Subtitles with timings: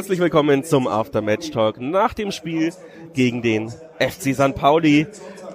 [0.00, 2.72] Herzlich willkommen zum Aftermatch Talk nach dem Spiel
[3.12, 4.54] gegen den FC St.
[4.54, 5.06] Pauli.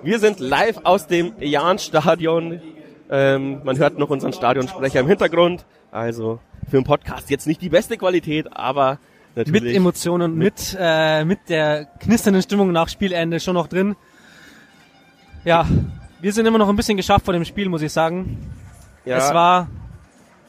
[0.03, 2.61] Wir sind live aus dem Jahn-Stadion.
[3.09, 5.65] Ähm, man hört noch unseren Stadionsprecher im Hintergrund.
[5.89, 6.37] Also
[6.69, 8.99] für einen Podcast jetzt nicht die beste Qualität, aber
[9.33, 9.63] natürlich.
[9.63, 13.95] Mit Emotionen, mit, äh, mit der knisternden Stimmung nach Spielende schon noch drin.
[15.43, 15.67] Ja,
[16.21, 18.37] wir sind immer noch ein bisschen geschafft vor dem Spiel, muss ich sagen.
[19.05, 19.17] Ja.
[19.17, 19.69] Es war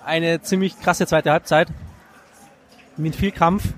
[0.05, 1.69] eine ziemlich krasse zweite Halbzeit.
[2.98, 3.73] Mit viel Kampf.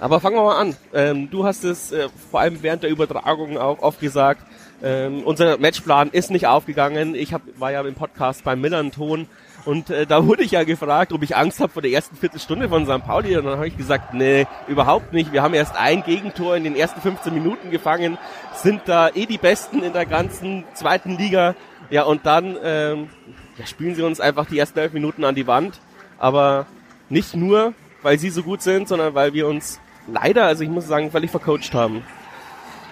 [0.00, 0.76] Aber fangen wir mal an.
[0.92, 4.44] Ähm, du hast es äh, vor allem während der Übertragung auch oft gesagt.
[4.82, 7.14] Ähm, unser Matchplan ist nicht aufgegangen.
[7.14, 9.28] Ich hab, war ja im Podcast beim Millern-Ton
[9.64, 12.68] und äh, da wurde ich ja gefragt, ob ich Angst habe vor der ersten Viertelstunde
[12.68, 13.04] von St.
[13.04, 13.36] Pauli.
[13.36, 15.32] Und dann habe ich gesagt, nee, überhaupt nicht.
[15.32, 18.18] Wir haben erst ein Gegentor in den ersten 15 Minuten gefangen,
[18.54, 21.54] sind da eh die Besten in der ganzen zweiten Liga.
[21.90, 23.08] Ja, und dann ähm,
[23.56, 25.80] ja, spielen sie uns einfach die ersten elf Minuten an die Wand.
[26.18, 26.66] Aber
[27.08, 30.86] nicht nur, weil sie so gut sind, sondern weil wir uns leider, also ich muss
[30.86, 32.02] sagen, völlig vercoacht haben.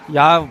[0.07, 0.47] Ja,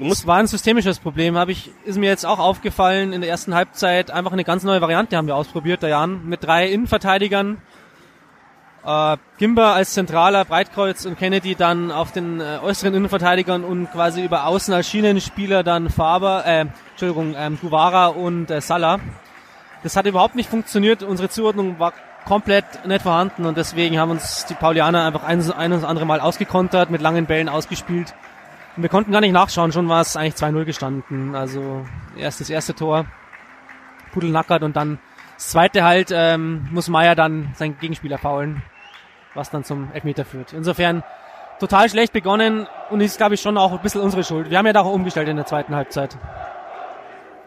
[0.00, 3.54] es war ein systemisches Problem, habe ich, ist mir jetzt auch aufgefallen in der ersten
[3.54, 4.10] Halbzeit.
[4.10, 7.58] Einfach eine ganz neue Variante haben wir ausprobiert, der Jan, mit drei Innenverteidigern.
[8.84, 14.24] Äh, Gimber als zentraler Breitkreuz und Kennedy dann auf den äh, äußeren Innenverteidigern und quasi
[14.24, 18.98] über außen als Schienenspieler dann Faber, äh, Entschuldigung, ähm, Guevara und äh, Salah.
[19.84, 21.02] Das hat überhaupt nicht funktioniert.
[21.02, 21.92] Unsere Zuordnung war
[22.24, 26.20] komplett nicht vorhanden und deswegen haben uns die Paulianer einfach ein, ein und andere Mal
[26.20, 28.14] ausgekontert, mit langen Bällen ausgespielt.
[28.76, 31.34] Und wir konnten gar nicht nachschauen, schon war es eigentlich 2-0 gestanden.
[31.34, 31.86] Also
[32.16, 33.06] erst das erste Tor,
[34.12, 34.98] Pudel nackert und dann
[35.36, 38.62] das zweite halt ähm, muss Meier dann seinen Gegenspieler faulen,
[39.34, 40.52] was dann zum Elfmeter führt.
[40.52, 41.02] Insofern
[41.58, 44.50] total schlecht begonnen und ist, glaube ich, schon auch ein bisschen unsere Schuld.
[44.50, 46.16] Wir haben ja da auch umgestellt in der zweiten Halbzeit.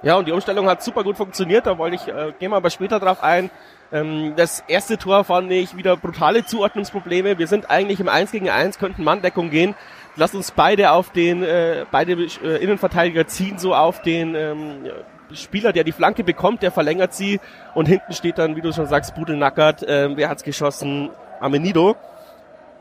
[0.03, 1.65] Ja, und die Umstellung hat super gut funktioniert.
[1.65, 3.49] Da wollte ich, äh, gehen wir aber später drauf ein.
[3.91, 7.39] Ähm, das erste Tor fand ich wieder brutale Zuordnungsprobleme.
[7.39, 9.75] Wir sind eigentlich im 1 gegen 1, könnten Manndeckung gehen.
[10.15, 14.85] Lass uns beide auf den, äh, beide äh, Innenverteidiger ziehen so auf den ähm,
[15.33, 17.39] Spieler, der die Flanke bekommt, der verlängert sie
[17.73, 19.83] und hinten steht dann, wie du schon sagst, Budelnackert.
[19.87, 21.09] Ähm, wer hat's geschossen?
[21.39, 21.95] Amenido.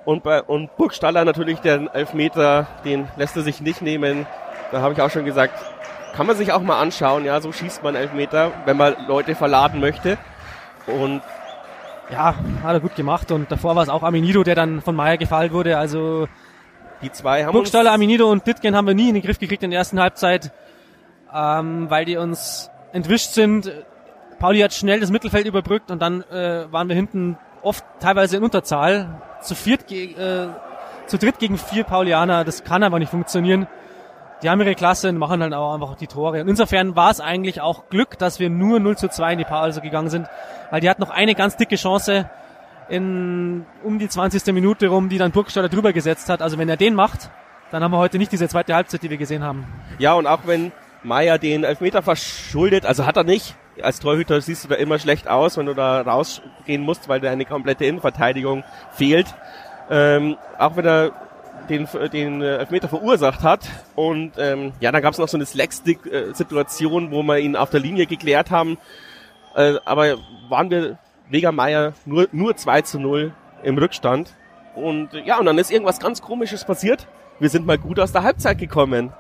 [0.05, 4.26] Und bei und Burgstaller natürlich den Elfmeter, den lässt er sich nicht nehmen.
[4.71, 5.59] Da habe ich auch schon gesagt,
[6.16, 9.81] kann man sich auch mal anschauen, ja, so schießt man Elfmeter, wenn man Leute verladen
[9.81, 10.16] möchte.
[10.87, 11.21] Und
[12.10, 13.31] ja, hat er gut gemacht.
[13.31, 15.76] Und davor war es auch Aminido, der dann von Meier gefallen wurde.
[15.76, 16.26] Also
[17.03, 19.71] die zwei haben Burgstaller, Aminido und Ditgen haben wir nie in den Griff gekriegt in
[19.71, 20.53] der ersten Halbzeit,
[21.34, 23.71] ähm, weil die uns entwischt sind.
[24.38, 28.43] Pauli hat schnell das Mittelfeld überbrückt und dann äh, waren wir hinten oft teilweise in
[28.43, 29.21] Unterzahl.
[29.43, 30.49] Zu viert, äh,
[31.06, 33.66] zu dritt gegen vier Paulianer, das kann aber nicht funktionieren
[34.43, 36.43] die haben ihre Klasse und machen halt auch einfach die Tore.
[36.43, 39.45] Und insofern war es eigentlich auch Glück, dass wir nur 0 zu 2 in die
[39.45, 40.29] Pause gegangen sind,
[40.71, 42.29] weil die hat noch eine ganz dicke Chance
[42.89, 44.47] in um die 20.
[44.55, 46.43] Minute rum, die dann Burgstaller drüber gesetzt hat.
[46.43, 47.31] Also wenn er den macht,
[47.71, 49.67] dann haben wir heute nicht diese zweite Halbzeit, die wir gesehen haben.
[49.99, 50.73] Ja, und auch wenn
[51.03, 53.57] Meier den Elfmeter verschuldet, also hat er nicht.
[53.83, 57.45] Als Torhüter siehst du da immer schlecht aus, wenn du da rausgehen musst, weil deine
[57.45, 59.27] komplette Innenverteidigung fehlt.
[59.91, 61.13] Ähm, auch wenn er
[61.71, 63.69] den, den äh, Elfmeter verursacht hat.
[63.94, 67.81] Und ähm, ja, dann gab es noch so eine Slackstick-Situation, wo wir ihn auf der
[67.81, 68.78] Linie geklärt haben.
[69.54, 70.19] Äh, aber
[70.49, 73.32] waren wir Vega Meier nur, nur 2 zu 0
[73.62, 74.34] im Rückstand.
[74.75, 77.06] Und ja, und dann ist irgendwas ganz Komisches passiert.
[77.38, 79.12] Wir sind mal gut aus der Halbzeit gekommen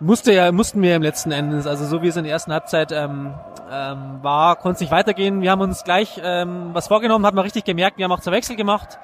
[0.00, 2.92] musste ja, mussten wir im letzten Endes, also so wie es in der ersten Halbzeit
[2.92, 3.34] ähm,
[3.70, 5.40] ähm, war, konnte es nicht weitergehen.
[5.42, 8.32] Wir haben uns gleich ähm, was vorgenommen, hat man richtig gemerkt, wir haben auch zwei
[8.32, 8.98] Wechsel gemacht.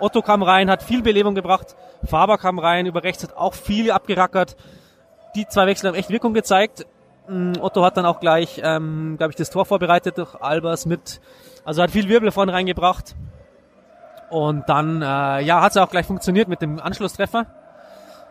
[0.00, 3.90] Otto kam rein, hat viel Belebung gebracht, Faber kam rein, über rechts hat auch viel
[3.90, 4.56] abgerackert.
[5.34, 6.86] Die zwei Wechsel haben echt Wirkung gezeigt.
[7.28, 11.20] Mm, Otto hat dann auch gleich, ähm, glaube ich, das Tor vorbereitet durch Albers mit,
[11.64, 13.14] also hat viel Wirbel vorne reingebracht.
[14.30, 17.46] Und dann, äh, ja, hat es auch gleich funktioniert mit dem Anschlusstreffer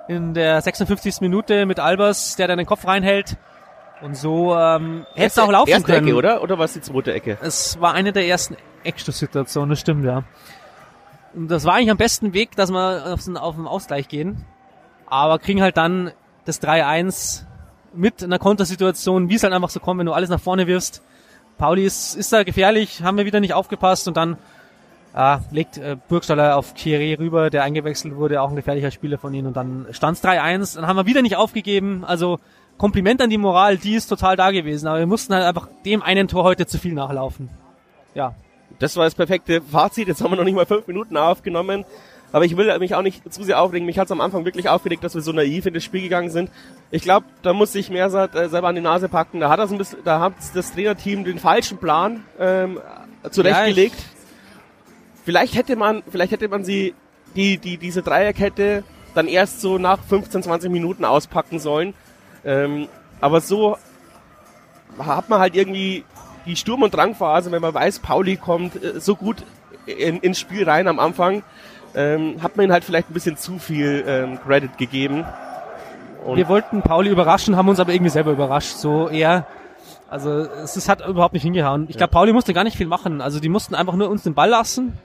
[0.07, 1.21] in der 56.
[1.21, 3.37] Minute mit Albers, der dann den Kopf reinhält.
[4.01, 6.07] Und so ähm, hätte es auch laufen erste können.
[6.07, 6.43] Ecke, oder?
[6.43, 7.37] Oder war es die zweite Ecke?
[7.41, 10.23] Es war eine der ersten Eckstoßsituationen, das stimmt, ja.
[11.33, 14.45] Und das war eigentlich am besten Weg, dass wir auf den, auf den Ausgleich gehen.
[15.07, 16.11] Aber kriegen halt dann
[16.45, 17.43] das 3-1
[17.93, 21.01] mit einer Kontersituation, wie es halt einfach so kommt, wenn du alles nach vorne wirfst.
[21.57, 24.37] Pauli ist, ist da gefährlich, haben wir wieder nicht aufgepasst und dann
[25.19, 29.33] Ah, legt äh, Burgstaller auf Kieré rüber, der eingewechselt wurde, auch ein gefährlicher Spieler von
[29.33, 29.47] ihnen.
[29.47, 30.75] Und dann stand es 3-1.
[30.75, 32.05] Dann haben wir wieder nicht aufgegeben.
[32.05, 32.37] Also
[32.77, 34.85] Kompliment an die Moral, die ist total da gewesen.
[34.85, 37.49] Aber wir mussten halt einfach dem einen Tor heute zu viel nachlaufen.
[38.13, 38.35] Ja.
[38.77, 40.07] Das war das perfekte Fazit.
[40.07, 41.83] Jetzt haben wir noch nicht mal fünf Minuten aufgenommen.
[42.31, 43.87] Aber ich will mich auch nicht zu sehr aufregen.
[43.87, 46.29] Mich hat es am Anfang wirklich aufgeregt, dass wir so naiv in das Spiel gegangen
[46.29, 46.51] sind.
[46.91, 49.39] Ich glaube, da muss sich Mersat äh, selber an die Nase packen.
[49.39, 52.79] Da hat das ein bisschen, da hat das Trainerteam den falschen Plan ähm,
[53.31, 53.95] zurechtgelegt.
[53.97, 54.16] Ja,
[55.27, 56.95] vielleicht hätte man, vielleicht hätte man sie,
[57.35, 61.93] die, die, diese Dreierkette dann erst so nach 15, 20 Minuten auspacken sollen.
[62.45, 62.87] Ähm,
[63.19, 63.75] aber so
[64.97, 66.05] hat man halt irgendwie
[66.45, 69.43] die Sturm- und Drangphase, wenn man weiß, Pauli kommt äh, so gut
[69.85, 71.43] in, ins Spiel rein am Anfang,
[71.93, 75.25] ähm, hat man ihnen halt vielleicht ein bisschen zu viel ähm, Credit gegeben.
[76.23, 78.77] Und wir wollten Pauli überraschen, haben uns aber irgendwie selber überrascht.
[78.77, 79.45] So eher,
[80.09, 81.87] also es, es hat überhaupt nicht hingehauen.
[81.89, 83.19] Ich glaube, Pauli musste gar nicht viel machen.
[83.19, 84.97] Also die mussten einfach nur uns den Ball lassen,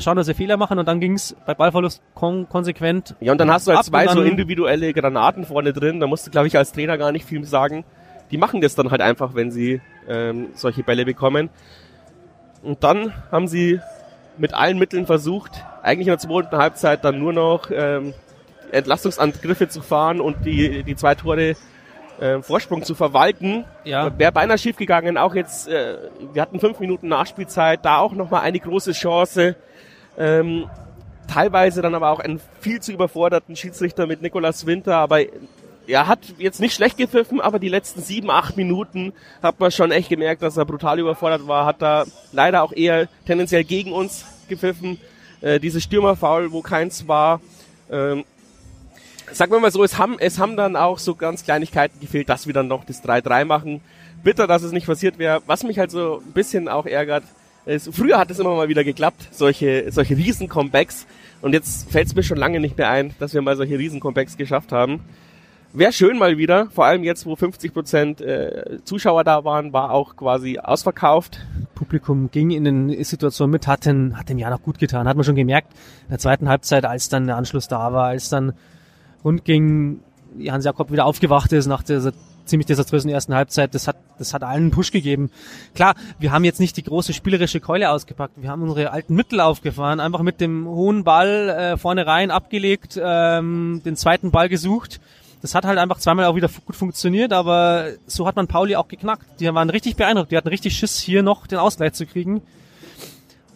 [0.00, 3.16] schauen, dass sie Fehler machen und dann ging's bei Ballverlust kon konsequent.
[3.20, 5.98] Ja, und dann hast du halt zwei so individuelle Granaten vorne drin.
[5.98, 7.84] Da musst du, glaube ich, als Trainer gar nicht viel sagen.
[8.30, 11.50] Die machen das dann halt einfach, wenn sie ähm, solche Bälle bekommen.
[12.62, 13.80] Und dann haben sie
[14.38, 18.14] mit allen Mitteln versucht, eigentlich in der zweiten Halbzeit dann nur noch ähm,
[18.72, 21.56] Entlastungsangriffe zu fahren und die, die zwei Tore
[22.20, 23.64] äh, Vorsprung zu verwalten.
[23.84, 24.16] Ja.
[24.18, 25.18] Wäre beinahe schief gegangen.
[25.18, 25.98] Auch jetzt, äh,
[26.32, 29.56] wir hatten fünf Minuten Nachspielzeit, da auch nochmal eine große Chance.
[30.18, 30.68] Ähm,
[31.28, 35.20] teilweise dann aber auch einen viel zu überforderten Schiedsrichter mit Nikolas Winter, aber
[35.86, 39.12] er hat jetzt nicht schlecht gepfiffen, aber die letzten sieben, acht Minuten
[39.42, 43.08] hat man schon echt gemerkt, dass er brutal überfordert war, hat da leider auch eher
[43.26, 44.98] tendenziell gegen uns gepfiffen.
[45.40, 47.40] Äh, diese Stürmerfoul, wo keins war.
[47.90, 48.24] Ähm,
[49.32, 52.46] sagen wir mal so, es haben, es haben dann auch so ganz Kleinigkeiten gefehlt, dass
[52.46, 53.80] wir dann noch das 3-3 machen.
[54.22, 55.42] Bitter, dass es nicht passiert wäre.
[55.46, 57.24] Was mich halt so ein bisschen auch ärgert,
[57.66, 61.06] ist, früher hat es immer mal wieder geklappt, solche, solche Riesen-Comebacks.
[61.42, 64.36] Und jetzt fällt es mir schon lange nicht mehr ein, dass wir mal solche Riesen-Comebacks
[64.36, 65.00] geschafft haben.
[65.72, 69.90] Wäre schön mal wieder, vor allem jetzt, wo 50 Prozent, äh, Zuschauer da waren, war
[69.90, 71.40] auch quasi ausverkauft.
[71.74, 75.16] Publikum ging in den Situationen mit, hat, den, hat dem Jahr noch gut getan, hat
[75.16, 75.72] man schon gemerkt
[76.04, 78.54] in der zweiten Halbzeit, als dann der Anschluss da war, als dann
[79.24, 80.00] rund ging,
[80.48, 82.12] Hans Jakob wieder aufgewacht ist nach dieser
[82.46, 85.30] ziemlich desaströsen ersten Halbzeit, das hat, das hat allen einen Push gegeben.
[85.74, 89.40] Klar, wir haben jetzt nicht die große spielerische Keule ausgepackt, wir haben unsere alten Mittel
[89.40, 95.00] aufgefahren, einfach mit dem hohen Ball äh, vorne rein abgelegt, ähm, den zweiten Ball gesucht.
[95.42, 98.88] Das hat halt einfach zweimal auch wieder gut funktioniert, aber so hat man Pauli auch
[98.88, 99.26] geknackt.
[99.38, 102.42] Die waren richtig beeindruckt, die hatten richtig Schiss, hier noch den Ausgleich zu kriegen.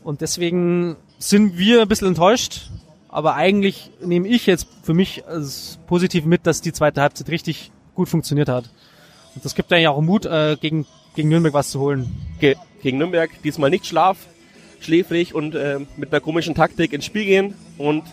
[0.04, 2.70] Und deswegen sind wir ein bisschen enttäuscht,
[3.10, 7.72] aber eigentlich nehme ich jetzt für mich als positiv mit, dass die zweite Halbzeit richtig
[7.94, 8.70] gut funktioniert hat.
[9.34, 12.10] Und das gibt eigentlich auch Mut, äh, gegen, gegen Nürnberg was zu holen.
[12.38, 14.16] Ge gegen Nürnberg diesmal nicht schlaf,
[14.80, 17.54] schläfrig und äh, mit einer komischen Taktik ins Spiel gehen.
[17.76, 18.04] Und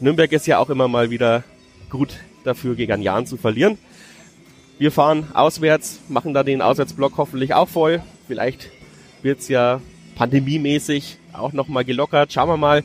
[0.00, 1.44] Nürnberg ist ja auch immer mal wieder
[1.90, 2.14] gut
[2.44, 3.78] dafür, gegen Jan zu verlieren.
[4.78, 8.02] Wir fahren auswärts, machen da den Auswärtsblock hoffentlich auch voll.
[8.26, 8.70] Vielleicht
[9.22, 9.80] wird's ja
[10.16, 12.32] pandemiemäßig auch nochmal gelockert.
[12.32, 12.82] Schauen wir mal.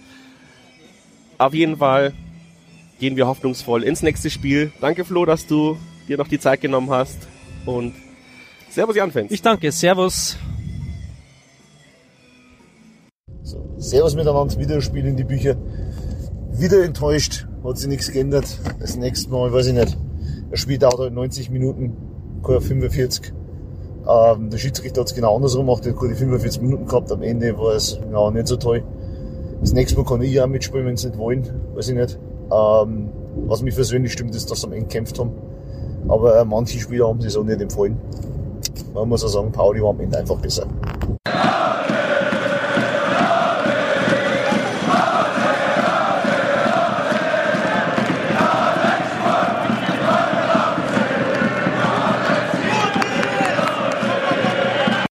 [1.41, 2.13] Auf jeden Fall
[2.99, 4.71] gehen wir hoffnungsvoll ins nächste Spiel.
[4.79, 5.75] Danke Flo, dass du
[6.07, 7.17] dir noch die Zeit genommen hast.
[7.65, 7.95] Und
[8.69, 9.31] Servus Jan Fans.
[9.31, 10.37] Ich danke, Servus.
[13.41, 15.57] So, servus miteinander, wieder ein Spiel in die Bücher.
[16.51, 18.45] Wieder enttäuscht, hat sich nichts geändert.
[18.79, 19.97] Das nächste Mal, weiß ich nicht.
[20.51, 21.97] Das Spiel dauert halt 90 Minuten,
[22.45, 23.33] keine 45.
[24.07, 27.11] Ähm, der Schiedsrichter hat es genau andersrum gemacht, der hat die 45 Minuten gehabt.
[27.11, 28.83] Am Ende war es ja, nicht so toll.
[29.61, 31.47] Das nächste Mal kann ich auch mitspielen, wenn sie nicht wollen.
[31.75, 32.19] Weiß ich nicht.
[32.51, 33.09] Ähm,
[33.47, 35.31] was mich persönlich stimmt, ist, dass sie am Ende gekämpft haben.
[36.07, 37.97] Aber äh, manche Spieler haben sich so nicht empfohlen.
[38.93, 40.67] Man muss auch sagen, Pauli war am Ende einfach besser.